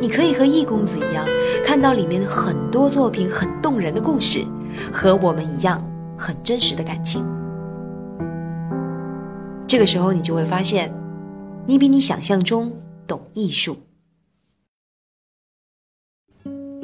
[0.00, 1.26] 你可以和易公子一样，
[1.64, 4.44] 看到里面很多作品很动人的故事，
[4.92, 5.86] 和我们一样
[6.18, 7.24] 很真实的感情。
[9.66, 10.92] 这个时候，你就会发现，
[11.66, 12.72] 你比你想象中
[13.06, 13.78] 懂艺术。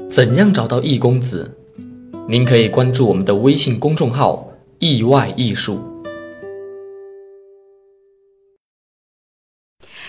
[0.09, 1.56] 怎样找到易公子？
[2.28, 4.48] 您可以关注我们的微信公众号
[4.78, 5.80] “意外艺术”。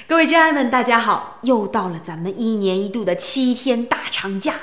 [0.07, 1.39] 各位真爱们，大家好！
[1.43, 4.55] 又到了咱们一年一度的七天大长假。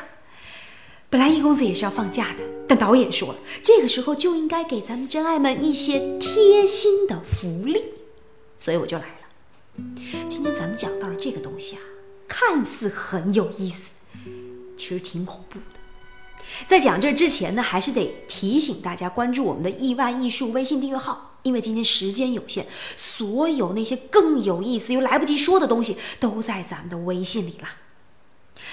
[1.08, 7.84] 本来易公子也是要放假的，但导演说了，这个时候就应该给咱们真爱们一些贴心的福利，
[8.58, 9.84] 所以我就来了。
[10.26, 11.82] 今天咱们讲到了这个东西啊，
[12.26, 13.76] 看似很有意思。
[14.76, 15.80] 其实挺恐怖的。
[16.66, 22.66] 在讲这之前呢，还是得提醒大家关注我们的亿万艺术微信订阅号，因为今天时间有限，
[22.96, 27.68] 所有那些更有意思又来不及说的东西都在咱们的微信里了。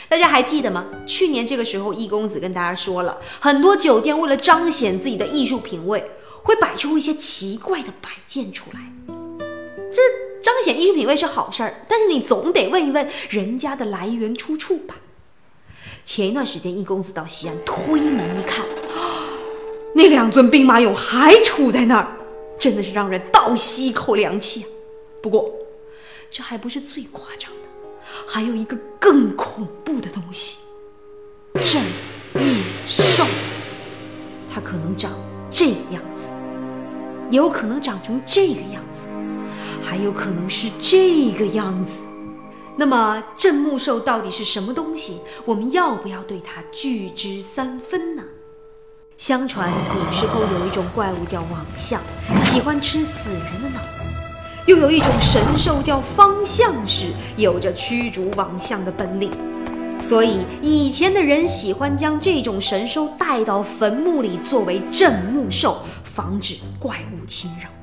[0.10, 0.88] 大家还记得吗？
[1.06, 6.04] 去年这个时候，易公子跟大家说了很多酒店为了彰显自己的艺术品味，
[6.42, 8.80] 会摆出一些奇怪的摆件出来。
[9.92, 10.02] 这
[10.42, 14.96] 彰显艺术品味是好事儿，但是你总得问一问人家的来源出处吧。
[16.04, 18.66] 前一段时间，易公子到西安推门一看，
[19.94, 22.08] 那两尊兵马俑还杵在那儿，
[22.64, 24.67] 真的是让人倒吸一口凉气啊！
[25.22, 25.53] 不过，
[26.31, 27.67] 这还不是最夸张的，
[28.25, 30.59] 还有一个更恐怖的东西——
[31.59, 31.83] 镇
[32.31, 32.42] 墓
[32.86, 33.25] 兽。
[34.49, 35.11] 它可能长
[35.52, 36.30] 这个样子，
[37.30, 39.02] 也有可能长成这个样子，
[39.83, 41.92] 还有可能是这个样子。
[42.77, 45.20] 那么镇墓兽到底是什么东西？
[45.43, 48.23] 我们要不要对它拒之三分呢？
[49.18, 52.02] 相传古时候有一种怪物叫王相，
[52.42, 54.10] 喜欢吃死人的脑子；
[54.66, 57.08] 又有一种神兽叫方相氏，
[57.38, 59.32] 有着驱逐王相的本领。
[60.00, 67.83] 所以以前的人喜欢将这种神兽带到坟墓里作为镇墓兽，防止怪物侵扰。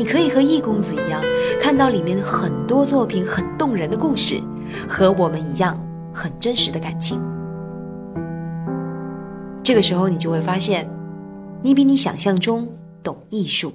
[0.00, 1.22] 你可以和易公子一样，
[1.60, 4.40] 看到里面很多作品很动人的故事，
[4.88, 5.78] 和我们一样
[6.10, 7.22] 很真实的感情。
[9.62, 10.88] 这个时候，你就会发现，
[11.62, 12.66] 你比你想象中
[13.02, 13.74] 懂艺术。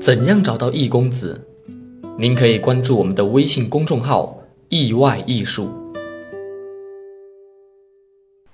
[0.00, 1.48] 怎样找到易公子？
[2.16, 4.38] 您可以关注我们的微信公众号
[4.70, 5.68] “意外艺术”。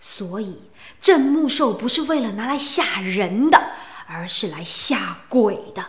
[0.01, 0.63] 所以，
[0.99, 3.61] 镇墓兽不是为了拿来吓人的。
[4.07, 5.85] 而是来吓鬼的。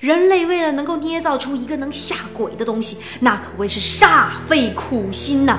[0.00, 5.58] 人类为了能够捏造出一个能吓鬼的东西，那可谓是煞费苦心呐。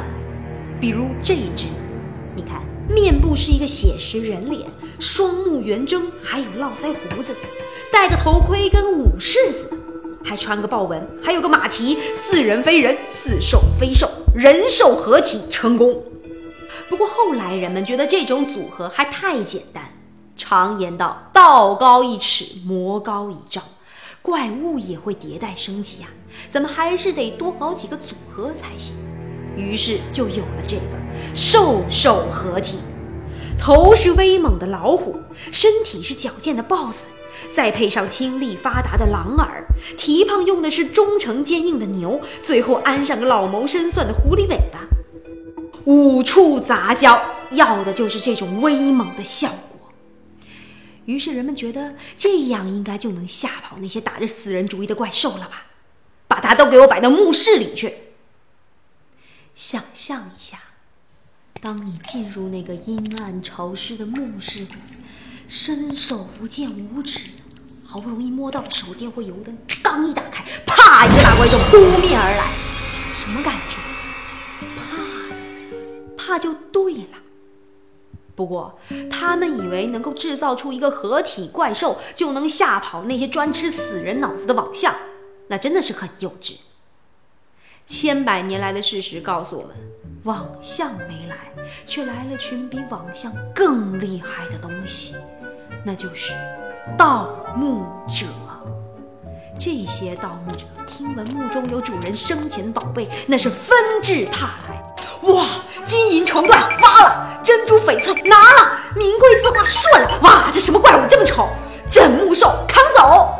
[0.79, 1.65] 比如这一只，
[2.35, 4.69] 你看，面部是一个写实人脸，
[4.99, 7.35] 双目圆睁，还有络腮胡子，
[7.91, 9.77] 戴个头盔跟武士似的，
[10.23, 16.03] 还穿个豹纹，还有个马蹄，似人非人，似兽非兽，人兽合体成功。
[16.89, 19.86] 不过后来人们觉得这种组合还太简单。
[20.37, 23.63] 常言道：“道高一尺，魔高一丈。”
[24.21, 26.09] 怪物也会迭代升级啊，
[26.49, 28.93] 咱们还是得多搞几个组合才行。
[29.55, 30.81] 于是就有了这个
[31.33, 32.77] 兽兽合体，
[33.57, 35.15] 头是威猛的老虎，
[35.51, 36.97] 身体是矫健的 BOSS，
[37.55, 39.63] 再配上听力发达的狼耳，
[39.97, 44.81] 蹄膀用的是忠诚坚硬的牛，最后安上个老谋深算的狐狸尾巴，
[45.85, 47.19] 五处杂交，
[47.51, 49.57] 要的就是这种威猛的效果。
[51.07, 55.63] 于是人们觉得这样应该就能吓跑那些打着死人主意的怪兽了吧？
[56.27, 57.93] 把它都给我摆到墓室里去。
[59.55, 60.59] 想象一下，
[61.61, 64.75] 当你进入那个阴暗潮湿的墓室里，
[65.47, 67.21] 伸手不见五指，
[67.85, 72.51] 好不容易摸到了手电或油灯，刚一打开，啪，一个大怪兽扑面而来。
[73.13, 73.77] 什么感觉？
[76.17, 77.17] 怕，怕就对了。
[78.37, 78.77] 不过，
[79.09, 84.93] 他们以为能够制造出一个合体怪兽，就能吓跑那些专吃死人脑子的网象，
[85.47, 86.57] 那真的是很幼稚。
[87.87, 89.75] 千百年来的事实告诉我们，
[90.25, 91.51] 网象没来，
[91.87, 95.15] 却来了群比网象更厉害的东西，
[95.83, 96.33] 那就是
[96.95, 98.27] 盗墓者。
[99.59, 104.83] 这些盗墓者听闻墓中有主人生前宝贝，那是纷至沓来。
[105.33, 105.47] 哇，
[105.85, 110.19] 金银绸缎挖了，珍珠翡翠拿了，名贵字画顺了。
[110.21, 111.49] 哇，这什么怪物这么丑？
[111.89, 113.39] 镇墓兽扛走。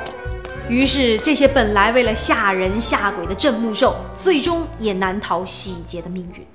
[0.70, 6.48] 于是，这些本来为了吓人吓鬼的镇墓兽，最终也难逃洗劫的命运。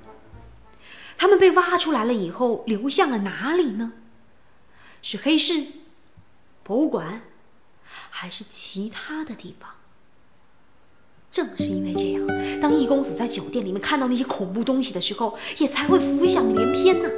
[1.17, 3.93] 他们被挖出来了以后，流向了哪里呢？
[5.01, 5.65] 是黑市、
[6.63, 7.21] 博物馆，
[8.09, 9.69] 还是其他的地方？
[11.33, 12.21] 正是因为这样，
[12.61, 17.09] 当易公子在酒店里面看到那些恐怖东西的时候，也才会浮想联翩呢。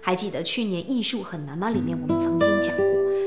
[0.00, 2.84] 还记得去年《艺术很难吗》里面我们曾经讲过，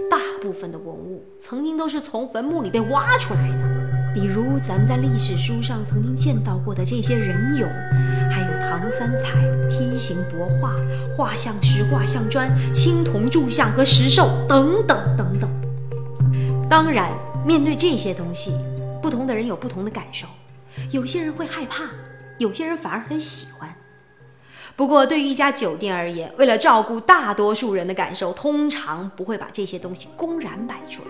[0.10, 7.66] 大部分的文物曾经都是从坟墓里被挖出来的，比如咱们在历史书上曾经见到过的这些人俑，
[8.30, 9.40] 还有唐三彩、
[9.70, 10.76] 梯形帛画、
[11.16, 15.50] 画像石、画像砖、青铜铸像和石兽等等等等。
[16.70, 17.18] 当然，
[17.48, 18.52] 面对这些东西。
[19.02, 20.28] 不同的人有不同的感受，
[20.92, 21.86] 有些人会害怕，
[22.38, 23.74] 有些人反而很喜欢。
[24.76, 31.10] 不过，对于一家酒店而言，为了照顾大多数人的感受，通常不会把这些东西公然摆出来。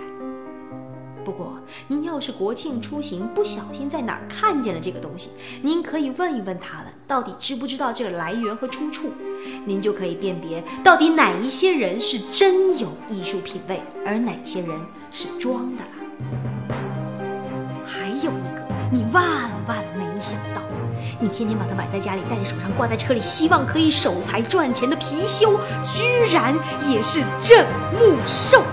[1.23, 5.29] 不过，您要是国庆出行不小心在哪儿看见了这个东西，
[5.61, 9.13] 您可以问一问他们，到底知不知道这个来源和出处，
[9.65, 14.69] 您就可以辨别到底哪一些人是真有艺术品味，而哪些人
[15.11, 16.80] 是装的了。
[19.11, 20.61] 万万没想到，
[21.19, 26.55] 你天天把它摆在家里，戴在手上，挂在车里，希望可以守财赚钱的貔貅，居然
[26.89, 27.65] 也是镇
[27.99, 28.63] 墓兽。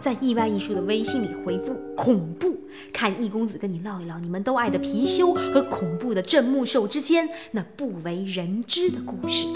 [0.00, 2.58] 在意外艺术的微信里回复“恐怖”，
[2.90, 9.46] 看易公子跟你唠一唠你们都爱的貔貅和恐怖的镇墓兽之间那不为人知的故事。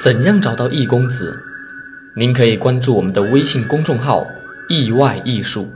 [0.00, 1.47] 怎样找到易公子？
[2.14, 4.26] 您可以关注我们的微信公众号
[4.68, 5.70] “意外艺术”。